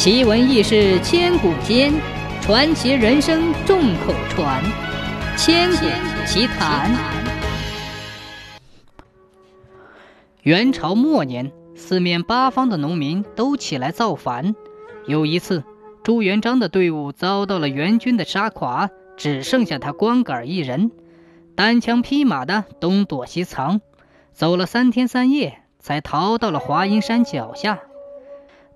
[0.00, 1.92] 奇闻异事千古间，
[2.40, 4.64] 传奇人生众口传。
[5.36, 5.76] 千古
[6.26, 6.90] 奇谈。
[10.40, 14.54] 元朝末年，四面八方的农民都起来造反。
[15.06, 15.64] 有一次，
[16.02, 18.88] 朱元璋的队伍遭到了元军的杀垮，
[19.18, 20.92] 只剩下他光杆一人，
[21.54, 23.82] 单枪匹马的东躲西藏，
[24.32, 27.80] 走了三天三夜，才逃到了华阴山脚下。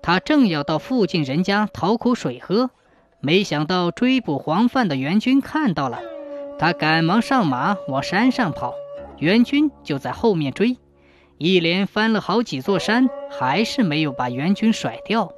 [0.05, 2.69] 他正要到附近人家讨口水喝，
[3.21, 5.99] 没想到追捕黄范的援军看到了，
[6.59, 8.75] 他赶忙上马往山上跑，
[9.17, 10.77] 援军就在后面追，
[11.39, 15.31] 一连翻了好几座山，还是没有把援军甩掉。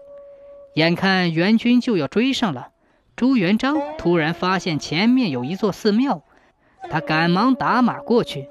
[0.73, 2.71] 眼看援军就要追上了，
[3.15, 6.23] 朱元璋突然发现前面有一座寺庙，
[6.91, 8.49] 他赶忙打马过去，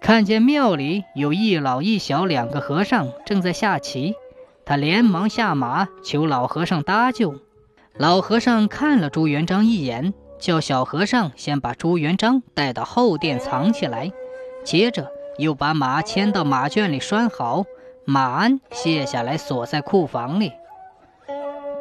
[0.00, 4.14] 看见庙里有一老一小两个和尚正在下棋。
[4.72, 7.34] 他连忙下马求老和尚搭救。
[7.98, 14.10] 老和尚看了朱元璋一眼，叫小和尚先把朱元璋带到后殿藏起来，
[14.64, 17.64] 接着又把马牵到马圈里拴好，
[18.06, 20.52] 马鞍卸下来锁在库房里。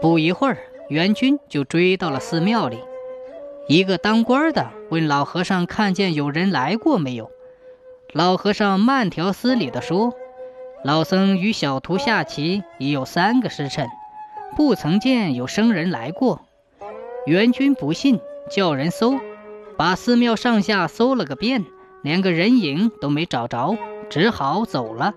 [0.02, 0.58] 不一会儿，
[0.90, 2.78] 元军就追到了寺庙里。
[3.70, 7.32] 一个当官的问老和尚：“看见有人来过没有？”
[8.12, 10.14] 老和尚慢条斯理地说。
[10.84, 13.88] 老僧与小徒下棋已有三个时辰，
[14.56, 16.42] 不曾见有生人来过。
[17.28, 19.20] 元军不信，叫人搜，
[19.78, 21.66] 把寺庙上下搜了个遍，
[22.02, 23.78] 连个人影都没找着，
[24.09, 25.14] 只好走了。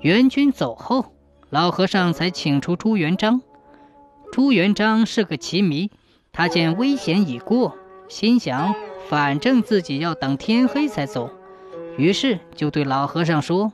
[0.00, 1.06] 元军走后，
[1.50, 3.42] 老和尚才请出朱元璋。
[4.30, 5.90] 朱元璋是个棋迷，
[6.30, 7.76] 他见危险已过，
[8.08, 8.72] 心想
[9.08, 11.30] 反正自己要等天黑才走，
[11.96, 13.72] 于是就对老和尚说。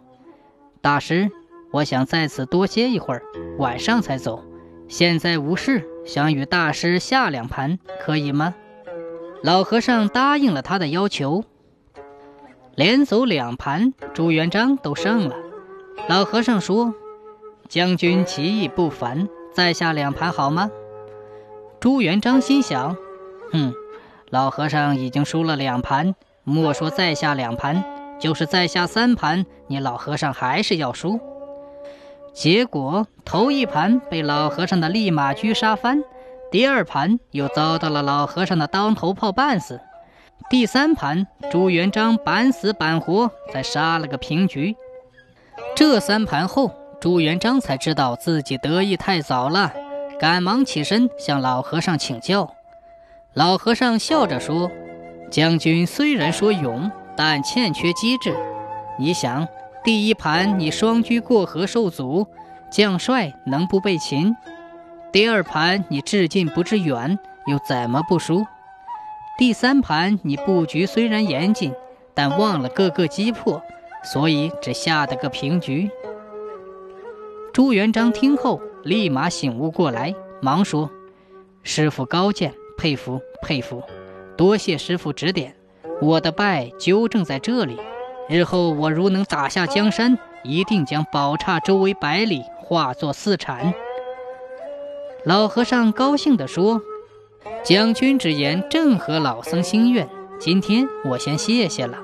[0.84, 1.30] 大师，
[1.70, 3.22] 我想在此多歇一会儿，
[3.56, 4.44] 晚上才走。
[4.86, 8.54] 现在无事，想与大师下两盘，可以吗？
[9.42, 11.42] 老和尚答应了他的要求。
[12.74, 15.34] 连走两盘，朱元璋都胜了。
[16.06, 16.94] 老和尚说
[17.66, 20.70] ：“将军棋艺不凡，再下两盘好吗？”
[21.80, 22.94] 朱元璋心想
[23.52, 23.72] ：“哼，
[24.28, 27.82] 老和尚已经输了两盘，莫说再下两盘。”
[28.24, 31.20] 就是再下三盘，你老和尚还是要输。
[32.32, 36.02] 结果头一盘被老和尚的立马狙杀翻，
[36.50, 39.78] 第二盘又遭到了老和尚的当头炮半死，
[40.48, 44.74] 第三盘朱元璋板死板活，才杀了个平局。
[45.76, 46.70] 这三盘后，
[47.02, 49.70] 朱元璋才知道自己得意太早了，
[50.18, 52.54] 赶忙起身向老和尚请教。
[53.34, 54.70] 老和尚笑着说
[55.30, 58.36] ：“将军虽然说勇。”但欠缺机智。
[58.98, 59.46] 你想，
[59.82, 62.26] 第一盘你双车过河受阻，
[62.70, 64.34] 将帅能不被擒？
[65.12, 68.44] 第二盘你至近不至远，又怎么不输？
[69.36, 71.72] 第三盘你布局虽然严谨，
[72.14, 73.62] 但忘了各个击破，
[74.04, 75.90] 所以只下得个平局。
[77.52, 80.90] 朱元璋听后立马醒悟过来，忙说
[81.62, 83.82] ：“师傅高见，佩服佩服，
[84.36, 85.54] 多谢师傅指点。”
[86.02, 87.78] 我的败纠正在这里，
[88.28, 93.72] 日后我如能打下江山，一定将宝刹周围百里化作寺产。
[95.24, 96.82] 老和尚高兴地说
[97.64, 101.98] ：“将军之言正合老僧心愿，今天我先谢谢了。”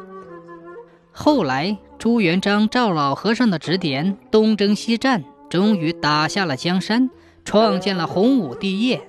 [1.12, 7.10] 后来朱元璋照老和尚的指点，东征西战，终于打下了江山，
[7.44, 9.02] 创建了洪武帝业。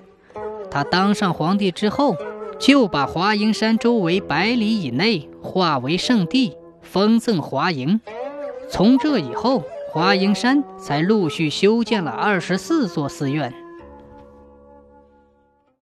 [0.69, 2.15] 他当上皇帝之后。
[2.61, 7.99] 就把华蓥山周围百里以内化为圣地，封赠华蓥。
[8.69, 13.51] 从这以后，华蓥山才陆续修建了二十四座寺院。